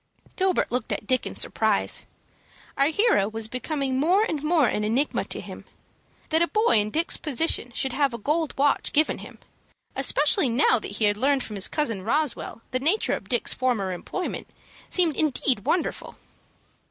[0.35, 2.07] Gilbert looked at Dick in surprise.
[2.75, 5.63] Our hero was becoming more and more an enigma to him.
[6.29, 9.37] That a boy in Dick's position should have a gold watch given him,
[9.95, 13.91] especially now that he had learned from his cousin Roswell the nature of Dick's former
[13.91, 14.47] employment,
[14.89, 16.15] seemed indeed wonderful.